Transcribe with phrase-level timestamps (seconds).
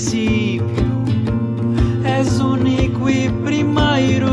[0.00, 1.04] princípio,
[2.02, 4.30] és único e primeiro.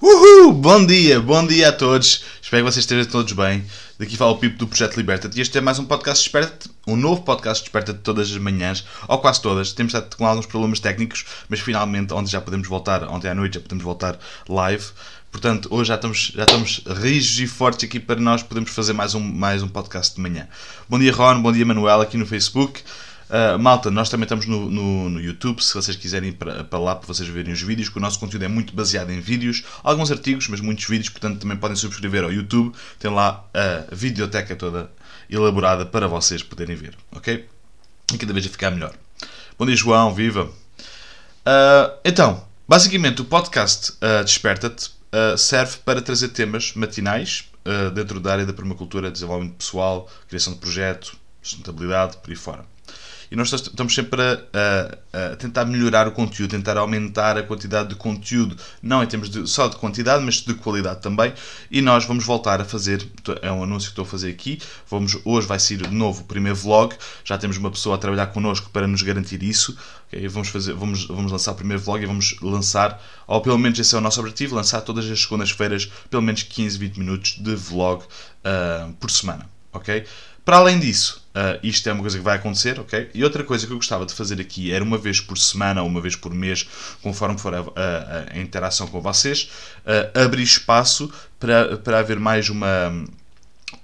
[0.00, 0.52] Uhul!
[0.52, 2.22] Bom dia, bom dia a todos.
[2.40, 3.64] Espero que vocês estejam todos bem.
[3.96, 5.38] Daqui fala o Pipo do Projeto Liberta-te.
[5.38, 9.18] E este é mais um podcast Desperta-te, um novo podcast Desperta-te todas as manhãs, ou
[9.18, 9.72] quase todas.
[9.72, 13.54] Temos estado com alguns problemas técnicos, mas finalmente ontem já podemos voltar, ontem à noite
[13.54, 14.84] já podemos voltar live.
[15.30, 19.14] Portanto, hoje já estamos, já estamos rijos e fortes aqui para nós podermos fazer mais
[19.14, 20.48] um, mais um podcast de manhã.
[20.88, 22.82] Bom dia, Ron, bom dia, Manuel, aqui no Facebook.
[23.34, 26.78] Uh, malta, nós também estamos no, no, no, YouTube, se vocês quiserem ir para, para
[26.78, 29.64] lá para vocês verem os vídeos, que o nosso conteúdo é muito baseado em vídeos,
[29.82, 34.54] alguns artigos, mas muitos vídeos, portanto também podem subscrever ao YouTube, tem lá a videoteca
[34.54, 34.88] toda
[35.28, 37.44] elaborada para vocês poderem ver, ok?
[38.12, 38.94] E cada vez a ficar melhor.
[39.58, 40.44] Bom dia, João, viva!
[40.44, 44.92] Uh, então, basicamente o podcast uh, Desperta-te
[45.36, 47.48] serve para trazer temas matinais
[47.94, 52.73] dentro da área da permacultura, desenvolvimento pessoal, criação de projeto, sustentabilidade, por aí fora.
[53.30, 54.40] E nós estamos sempre a,
[55.12, 59.30] a, a, tentar melhorar o conteúdo, tentar aumentar a quantidade de conteúdo, não em termos
[59.30, 61.32] de, só de quantidade, mas de qualidade também.
[61.70, 63.06] E nós vamos voltar a fazer,
[63.42, 64.58] é um anúncio que estou a fazer aqui.
[64.88, 66.94] Vamos, hoje vai ser de novo o primeiro vlog.
[67.24, 69.76] Já temos uma pessoa a trabalhar connosco para nos garantir isso.
[70.08, 70.28] Okay?
[70.28, 73.94] Vamos, fazer, vamos, vamos lançar o primeiro vlog e vamos lançar, ou pelo menos esse
[73.94, 78.02] é o nosso objetivo, lançar todas as segundas-feiras pelo menos 15, 20 minutos de vlog
[78.04, 79.48] uh, por semana.
[79.72, 80.04] Ok?
[80.44, 83.10] Para além disso, uh, isto é uma coisa que vai acontecer, ok?
[83.14, 85.88] E outra coisa que eu gostava de fazer aqui era uma vez por semana ou
[85.88, 86.68] uma vez por mês,
[87.00, 89.50] conforme for a, a, a interação com vocês,
[89.86, 93.06] uh, abrir espaço para, para haver mais uma,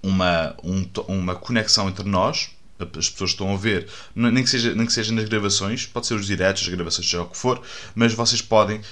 [0.03, 4.87] uma, um, uma conexão entre nós, as pessoas estão a ver, nem que, seja, nem
[4.87, 7.61] que seja nas gravações, pode ser os diretos, as gravações, seja o que for,
[7.95, 8.83] mas vocês podem uh,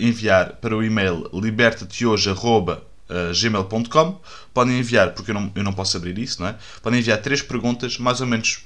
[0.00, 4.20] enviar para o e-mail libertatehoje.com uh, gmail.com.
[4.52, 6.56] Podem enviar, porque eu não, eu não posso abrir isso, não é?
[6.82, 8.64] Podem enviar três perguntas, mais ou menos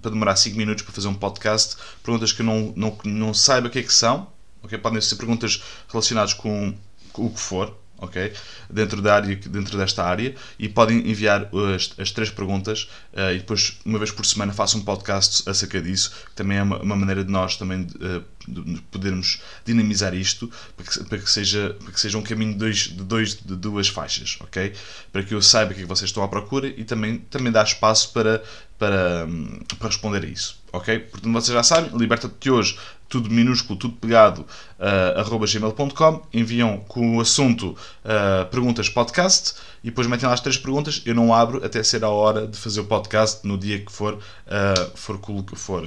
[0.00, 1.76] para demorar 5 minutos para fazer um podcast.
[2.02, 4.28] Perguntas que eu não, não, não saiba o que é que são.
[4.62, 4.78] Okay?
[4.78, 6.74] Podem ser perguntas relacionadas com,
[7.12, 8.32] com o que for ok?
[8.68, 13.38] Dentro, da área, dentro desta área e podem enviar as, as três perguntas uh, e
[13.38, 16.96] depois, uma vez por semana, faço um podcast acerca disso, que também é uma, uma
[16.96, 21.92] maneira de nós também uh, de podermos dinamizar isto para que, para que, seja, para
[21.92, 24.72] que seja um caminho de, dois, de, dois, de duas faixas, ok?
[25.12, 28.12] Para que eu saiba o que é vocês estão à procura e também, também espaço
[28.12, 28.42] para,
[28.78, 29.28] para,
[29.78, 30.98] para responder a isso, ok?
[30.98, 32.76] Portanto, vocês já sabem, liberta-te hoje
[33.12, 39.52] tudo minúsculo, tudo pegado, uh, arroba gmail.com, enviam com o assunto uh, perguntas podcast
[39.84, 41.02] e depois metem lá as três perguntas.
[41.04, 44.14] Eu não abro até ser a hora de fazer o podcast no dia que for,
[44.14, 45.20] uh, for,
[45.54, 45.86] for,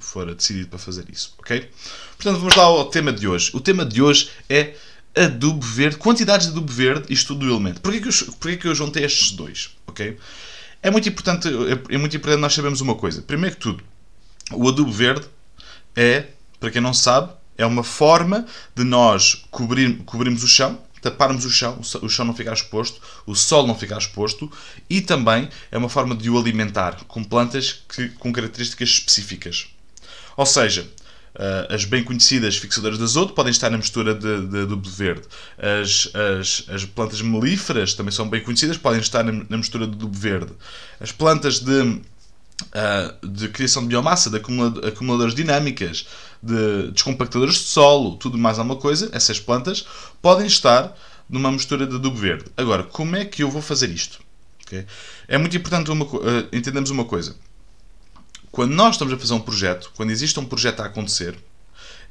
[0.00, 1.68] for decidido para fazer isso, ok?
[2.16, 3.50] Portanto, vamos lá ao tema de hoje.
[3.52, 4.74] O tema de hoje é
[5.14, 7.82] adubo verde, quantidades de adubo verde e estudo do elemento.
[7.82, 10.16] Porquê que eu, porquê que eu juntei estes dois, ok?
[10.82, 13.20] É muito importante, é, é muito importante nós sabermos uma coisa.
[13.20, 13.84] Primeiro que tudo,
[14.54, 15.26] o adubo verde
[15.96, 16.26] é,
[16.58, 21.50] para quem não sabe, é uma forma de nós cobrir, cobrirmos o chão, taparmos o
[21.50, 24.50] chão, o chão não ficar exposto, o sol não ficar exposto
[24.88, 29.68] e também é uma forma de o alimentar com plantas que, com características específicas.
[30.36, 30.86] Ou seja,
[31.32, 35.22] Uh, as bem conhecidas fixadoras de azoto podem estar na mistura de, de adubo verde.
[35.56, 40.18] As, as, as, plantas melíferas também são bem conhecidas, podem estar na, na mistura adubo
[40.18, 40.52] verde.
[40.98, 42.00] As plantas de
[42.62, 46.06] uh, de criação de biomassa, de acumuladores dinâmicas,
[46.42, 49.86] de descompactadores de solo, tudo mais alguma coisa, essas plantas
[50.22, 50.96] podem estar
[51.28, 52.46] numa mistura de adubo verde.
[52.56, 54.20] Agora, como é que eu vou fazer isto?
[54.66, 54.86] Okay?
[55.28, 57.36] É muito importante uma, uh, entendermos uma coisa.
[58.50, 61.38] Quando nós estamos a fazer um projeto, quando existe um projeto a acontecer,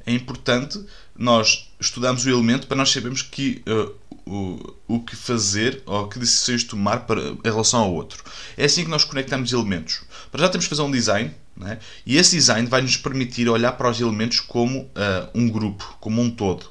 [0.06, 0.82] é importante
[1.16, 3.94] nós estudarmos o elemento para nós sabermos que, uh,
[4.26, 8.22] o, o que fazer ou que decisões tomar para, em relação ao outro.
[8.56, 10.02] É assim que nós conectamos elementos.
[10.30, 11.78] Para já temos que fazer um design né?
[12.06, 14.90] e esse design vai nos permitir olhar para os elementos como uh,
[15.34, 16.66] um grupo, como um todo.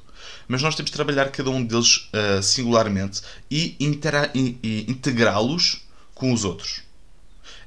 [0.48, 5.82] Mas nós temos de trabalhar cada um deles uh, singularmente e, e, e integrá-los
[6.14, 6.90] com os outros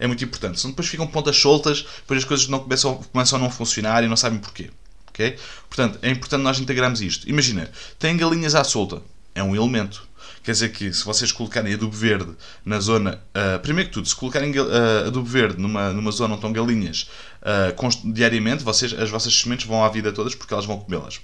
[0.03, 0.61] é muito importante.
[0.61, 4.09] Senão depois ficam pontas soltas, depois as coisas não começam, começam a não funcionar e
[4.09, 4.69] não sabem porquê.
[5.11, 5.37] Okay?
[5.69, 7.29] Portanto, é importante nós integrarmos isto.
[7.29, 7.71] Imagina,
[8.01, 9.01] tem galinhas à solta.
[9.35, 10.07] É um elemento.
[10.43, 12.33] Quer dizer que se vocês colocarem adubo verde
[12.65, 13.23] na zona.
[13.29, 17.09] Uh, primeiro que tudo, se colocarem uh, adubo verde numa, numa zona onde estão galinhas
[17.43, 21.21] uh, diariamente, vocês, as vossas sementes vão à vida todas porque elas vão comê-las.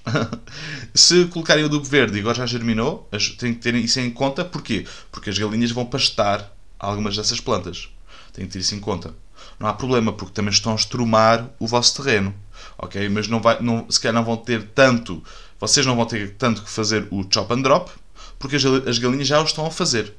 [0.95, 4.45] se colocarem adubo verde e agora já germinou, têm que ter isso em conta.
[4.45, 4.85] Porquê?
[5.11, 7.89] Porque as galinhas vão pastar algumas dessas plantas.
[8.31, 9.13] Têm que ter isso em conta.
[9.59, 12.33] Não há problema, porque também estão a estrumar o vosso terreno
[12.77, 13.09] ok?
[13.09, 15.23] Mas não vai, não, se calhar não vão ter tanto,
[15.59, 17.91] vocês não vão ter tanto que fazer o chop and drop,
[18.37, 20.13] porque as, as galinhas já o estão a fazer.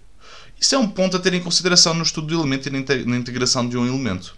[0.61, 3.67] Isso é um ponto a ter em consideração no estudo do elemento e na integração
[3.67, 4.37] de um elemento.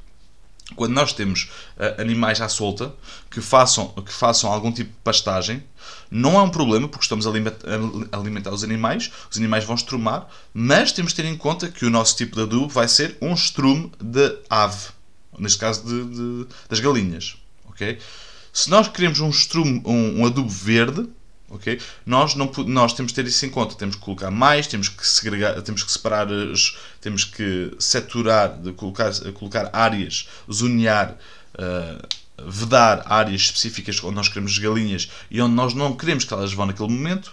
[0.77, 2.95] quando nós temos uh, animais à solta
[3.29, 5.65] que façam, que façam algum tipo de pastagem,
[6.09, 7.31] não é um problema porque estamos a
[8.17, 11.91] alimentar os animais, os animais vão estrumar, mas temos de ter em conta que o
[11.91, 14.91] nosso tipo de adubo vai ser um estrume de ave,
[15.39, 17.37] neste caso de, de, das galinhas.
[18.53, 21.09] Se nós queremos um, estrume, um, um adubo verde,
[21.49, 21.81] ok?
[22.05, 23.75] Nós, não, nós temos que ter isso em conta.
[23.75, 29.13] Temos que colocar mais, temos que segregar, temos que separar, as, temos que saturar, colocar,
[29.35, 31.17] colocar áreas, zonear,
[31.55, 32.07] uh,
[32.51, 36.53] vedar áreas específicas onde nós queremos as galinhas e onde nós não queremos que elas
[36.53, 37.33] vão naquele momento.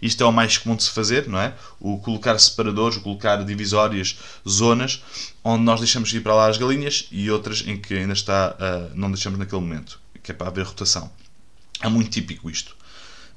[0.00, 1.54] Isto é o mais comum de se fazer, não é?
[1.80, 4.18] O colocar separadores, o colocar divisórias,
[4.48, 5.02] zonas,
[5.44, 8.92] onde nós deixamos ir para lá as galinhas e outras em que ainda está, uh,
[8.94, 11.10] não deixamos naquele momento, que é para haver rotação.
[11.80, 12.76] É muito típico isto.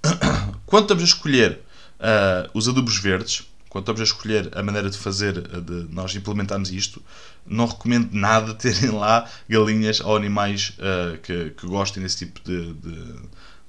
[0.65, 1.59] Quando estamos a escolher
[2.00, 6.71] uh, os adubos verdes, quando estamos a escolher a maneira de fazer, de nós implementarmos
[6.71, 7.01] isto,
[7.47, 12.74] não recomendo nada terem lá galinhas ou animais uh, que, que, gostem desse tipo de,
[12.74, 13.15] de,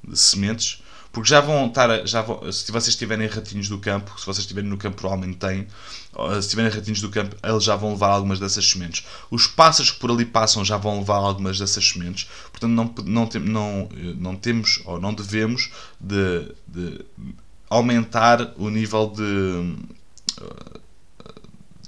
[0.09, 0.83] de, sementes,
[1.13, 4.69] porque já vão estar, já vão, se vocês tiverem ratinhos do campo, se vocês estiverem
[4.69, 5.69] no campo provavelmente têm,
[6.41, 9.05] se tiverem ratinhos do campo, eles já vão levar algumas dessas sementes.
[9.31, 12.31] Os pássaros que por ali passam já vão levar algumas dessas sementes.
[12.51, 15.71] Portanto, não, não, tem, não, não temos ou não devemos
[16.01, 17.05] de, de
[17.69, 19.77] aumentar o nível de
[20.43, 20.81] uh,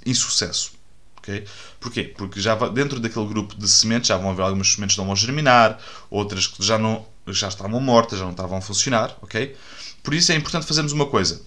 [0.05, 0.73] insucesso.
[1.17, 1.45] Okay?
[1.79, 2.03] Porquê?
[2.03, 5.15] Porque já dentro daquele grupo de sementes já vão haver algumas sementes que não vão
[5.15, 5.79] germinar,
[6.11, 9.17] outras que já, não, já estavam mortas, já não estavam a funcionar.
[9.21, 9.55] Okay?
[10.03, 11.41] Por isso é importante fazermos uma coisa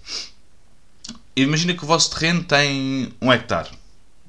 [1.43, 3.71] imagina que o vosso terreno tem um hectare,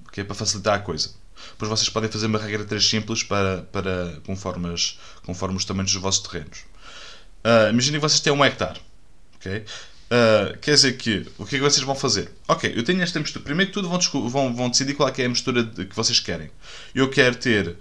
[0.08, 1.12] okay, para facilitar a coisa.
[1.52, 5.92] Depois vocês podem fazer uma regra 3 simples para, para, conforme, as, conforme os tamanhos
[5.92, 6.60] dos vossos terrenos.
[7.44, 8.80] Uh, imagina que vocês têm um hectare.
[9.36, 9.66] Okay?
[10.12, 12.32] Uh, quer dizer que o que é que vocês vão fazer?
[12.48, 13.44] Ok, eu tenho esta mistura.
[13.44, 16.20] Primeiro que tudo vão, vão, vão decidir qual é, é a mistura de, que vocês
[16.20, 16.50] querem.
[16.94, 17.78] Eu quero ter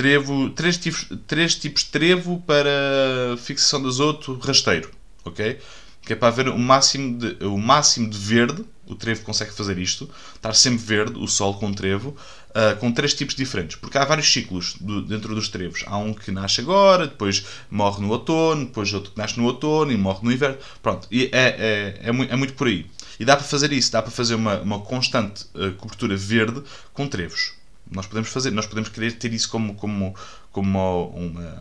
[0.00, 4.90] trevo, três, tipos, três tipos de trevo para fixação de azoto rasteiro.
[5.24, 5.58] Ok?
[6.02, 9.78] que é para haver o máximo de, o máximo de verde, o trevo consegue fazer
[9.78, 12.16] isto, estar sempre verde, o sol com o trevo,
[12.50, 15.84] uh, com três tipos diferentes, porque há vários ciclos do, dentro dos trevos.
[15.86, 19.92] Há um que nasce agora, depois morre no outono, depois outro que nasce no outono
[19.92, 20.58] e morre no inverno.
[20.82, 22.86] Pronto, e é, é, é, muito, é muito por aí.
[23.20, 26.62] E dá para fazer isso, dá para fazer uma, uma constante uh, cobertura verde
[26.92, 27.52] com trevos.
[27.90, 30.14] Nós podemos fazer, nós podemos querer ter isso como, como,
[30.52, 31.60] como uma,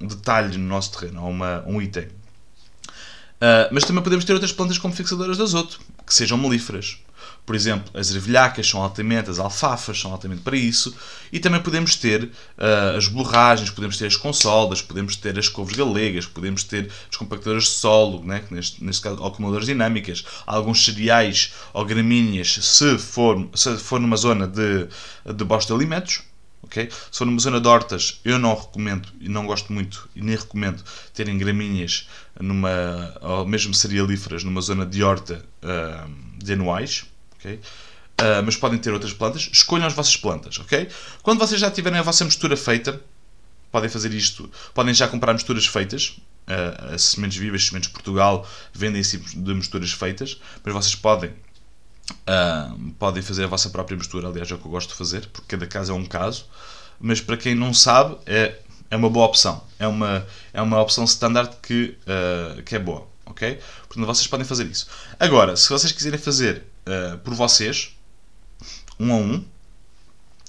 [0.00, 2.04] um detalhe no nosso terreno, uma, um item.
[2.04, 6.98] Uh, mas também podemos ter outras plantas como fixadoras de azoto, que sejam melíferas.
[7.44, 10.94] Por exemplo, as ervilhacas são altamente, as alfafas são altamente para isso.
[11.32, 15.76] E também podemos ter uh, as borragens, podemos ter as consoldas, podemos ter as couves
[15.76, 21.52] galegas, podemos ter as compactadoras de solo, né, neste, neste caso acumuladoras dinâmicas, alguns cereais
[21.72, 24.86] ou gramíneas, se for, se for numa zona de,
[25.34, 26.22] de bosque de alimentos.
[26.62, 26.88] Okay?
[26.90, 30.36] Se for numa zona de hortas, eu não recomendo e não gosto muito e nem
[30.36, 30.82] recomendo
[31.12, 32.08] terem gramíneas
[32.40, 37.04] numa, ou mesmo cerealíferas numa zona de horta uh, de anuais.
[37.38, 37.54] Okay?
[38.20, 39.50] Uh, mas podem ter outras plantas.
[39.52, 40.58] Escolham as vossas plantas.
[40.60, 40.88] Okay?
[41.22, 43.00] Quando vocês já tiverem a vossa mistura feita,
[43.70, 44.48] podem fazer isto.
[44.72, 46.16] Podem já comprar misturas feitas.
[46.42, 50.40] Uh, sementes vivas, sementes Portugal, vendem esse tipo de misturas feitas.
[50.64, 51.32] Mas vocês podem
[52.22, 55.26] Uh, podem fazer a vossa própria mistura, aliás, é o que eu gosto de fazer,
[55.28, 56.46] porque cada caso é um caso.
[57.00, 58.58] Mas para quem não sabe, é,
[58.90, 59.62] é uma boa opção.
[59.78, 63.08] É uma, é uma opção standard que, uh, que é boa.
[63.26, 63.58] Ok?
[63.88, 64.86] Portanto, vocês podem fazer isso.
[65.18, 67.96] Agora, se vocês quiserem fazer uh, por vocês,
[69.00, 69.44] um a um,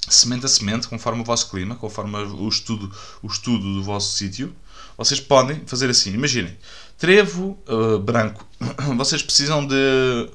[0.07, 4.53] semente a semente, conforme o vosso clima, conforme o estudo, o estudo do vosso sítio,
[4.97, 6.13] vocês podem fazer assim.
[6.13, 6.55] Imaginem,
[6.99, 7.57] trevo
[8.03, 8.47] branco.
[8.95, 10.29] Vocês precisam de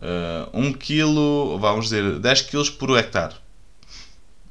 [0.00, 3.34] uh, 1 kg, vamos dizer, 10 kg por hectare.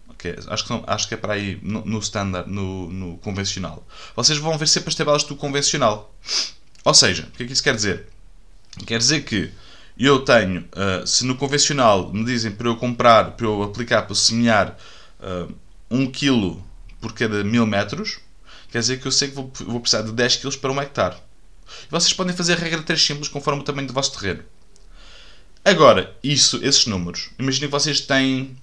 [0.10, 3.88] Okay, acho, que são, acho que é para aí no, no standard, no, no, convencional.
[4.16, 6.14] Vocês vão ver sempre as tabelas do convencional.
[6.84, 8.08] Ou seja, o que é que isso quer dizer?
[8.86, 9.50] Quer dizer que
[9.98, 14.12] eu tenho, uh, se no convencional me dizem para eu comprar, para eu aplicar, para
[14.12, 14.78] eu semear
[15.22, 15.54] uh,
[15.90, 16.58] 1 kg
[17.00, 18.20] por cada 1000 metros,
[18.72, 21.16] quer dizer que eu sei que vou, vou precisar de 10 kg para 1 hectare.
[21.88, 24.44] E vocês podem fazer a regra 3 simples conforme o tamanho do vosso terreno.
[25.70, 28.58] Agora, isso, esses números, imaginem que vocês têm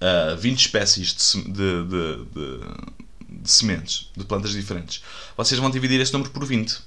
[0.00, 5.02] uh, 20 espécies de, de, de, de, sementes, de plantas diferentes.
[5.36, 6.78] Vocês vão dividir esse número por 20.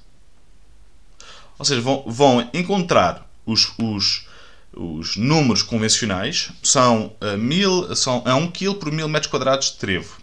[1.60, 4.25] Ou seja, vão, vão encontrar os, os,
[4.74, 9.77] os números convencionais, são, uh, mil, são a 1 kg por 1000 metros quadrados de
[9.77, 10.22] trevo.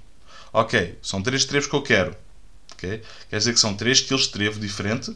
[0.50, 2.16] Ok, são 3 trevos que eu quero.
[2.73, 3.02] Okay?
[3.28, 5.14] Quer dizer que são 3 kg de trevo diferente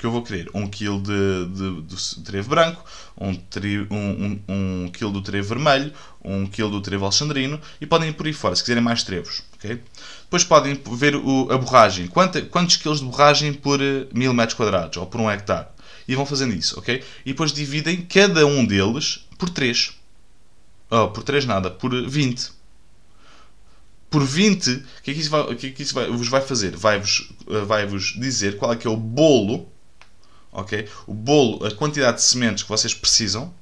[0.00, 2.82] que eu vou querer 1 kg de, de, de trevo branco,
[3.20, 5.92] 1 tri, um, um, um kg do trevo vermelho,
[6.24, 9.42] 1 kg do trevo alexandrino e podem ir por aí fora se quiserem mais trevos.
[9.56, 9.82] Okay?
[10.22, 14.56] Depois podem ver o, a borragem, Quanto, quantos quilos de borragem por eh, mil metros
[14.56, 15.68] quadrados ou por um hectare.
[16.08, 17.04] E vão fazendo isso, ok?
[17.24, 19.92] E depois dividem cada um deles por 3.
[20.90, 22.58] Oh, por 3 nada, por 20
[24.10, 26.40] por 20, o que é que isso, vai, que é que isso vai, vos vai
[26.40, 26.74] fazer?
[26.76, 29.68] Vai-vos eh, vai -vos dizer qual é que é o bolo,
[30.52, 30.88] ok?
[31.06, 33.52] O bolo, a quantidade de sementes que vocês precisam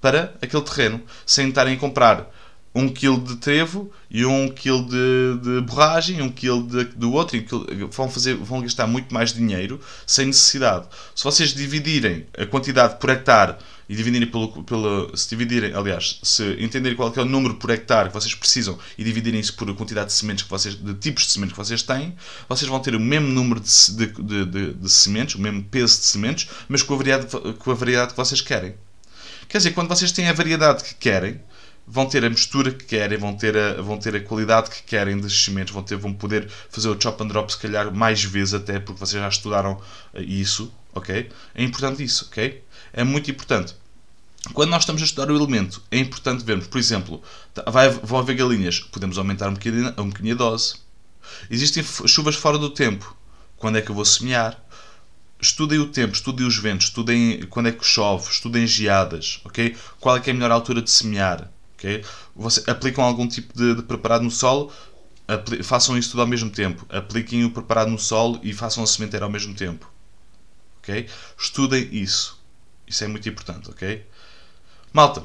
[0.00, 2.30] para aquele terreno, sem estarem a comprar
[2.74, 7.38] 1 kg de trevo e 1 kg de, de borragem, 1 kg do outro,
[7.90, 10.86] vão, fazer, vão gastar muito mais dinheiro sem necessidade.
[11.14, 13.56] Se vocês dividirem a quantidade por hectare
[13.88, 18.08] e dividirem pelo, pelo se dividirem, aliás, se entenderem qual é o número por hectare
[18.08, 21.24] que vocês precisam e dividirem isso por a quantidade de sementes que vocês, de tipos
[21.24, 22.14] de sementes que vocês têm,
[22.48, 26.04] vocês vão ter o mesmo número de, de, de, de sementes, o mesmo peso de
[26.04, 28.74] sementes, mas com a, variedade, com a variedade que vocês querem.
[29.48, 31.40] Quer dizer, quando vocês têm a variedade que querem,
[31.86, 35.18] vão ter a mistura que querem, vão ter a, vão ter a qualidade que querem
[35.18, 38.52] desses sementes, vão, ter, vão poder fazer o chop and drop se calhar mais vezes
[38.52, 39.80] até, porque vocês já estudaram
[40.14, 41.30] isso, ok?
[41.54, 42.62] É importante isso, ok?
[42.92, 43.74] É muito importante.
[44.52, 48.18] Quando nós estamos a estudar o elemento, é importante vermos, por exemplo, tá, vai, vão
[48.18, 50.76] haver galinhas, podemos aumentar um bocadinho, um bocadinho a dose.
[51.50, 53.16] Existem chuvas fora do tempo.
[53.56, 54.56] Quando é que eu vou semear?
[55.40, 59.76] Estudem o tempo, estudem os ventos, estudem quando é que chove, estudem geadas, ok?
[60.00, 62.04] Qual é que é a melhor altura de semear, ok?
[62.34, 64.72] Você, aplicam algum tipo de, de preparado no solo,
[65.62, 66.84] façam isso tudo ao mesmo tempo.
[66.88, 69.88] Apliquem o preparado no solo e façam a sementeira ao mesmo tempo,
[71.38, 72.38] Estudem isso.
[72.86, 74.04] Isso é muito importante, ok?
[74.92, 75.22] Malta,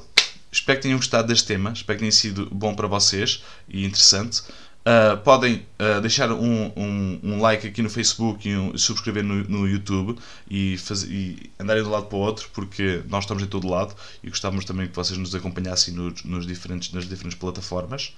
[0.51, 4.43] espero que tenham gostado deste tema, espero que tenha sido bom para vocês e interessante.
[4.83, 9.41] Uh, podem uh, deixar um, um, um, like aqui no Facebook e um, subscrever no,
[9.45, 13.41] no YouTube e, faz, e andarem de um lado para o outro, porque nós estamos
[13.41, 18.13] em todo lado e gostávamos também que vocês nos acompanhassem nos diferentes, nas diferentes plataformas.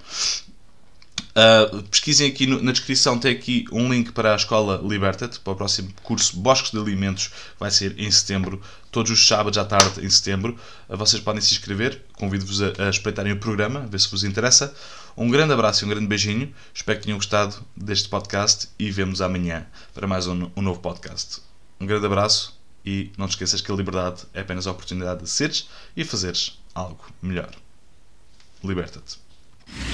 [1.36, 5.52] Uh, pesquisem aqui no, na descrição, tem aqui um link para a Escola Liberta-te, para
[5.52, 10.06] o próximo curso Bosques de Alimentos, vai ser em setembro, todos os sábados à tarde
[10.06, 10.58] em setembro.
[10.88, 14.74] Uh, vocês podem se inscrever, convido-vos a, a espreitarem o programa, ver se vos interessa.
[15.18, 19.22] Um grande abraço e um grande beijinho, espero que tenham gostado deste podcast e vemos
[19.22, 21.42] amanhã para mais um, um novo podcast.
[21.82, 25.30] Um grande abraço e não te esqueças que a liberdade é apenas a oportunidade de
[25.30, 27.52] seres e fazeres algo melhor.
[28.64, 29.25] Liberta-te.
[29.68, 29.90] Thank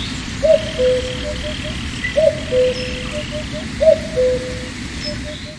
[5.45, 5.50] you.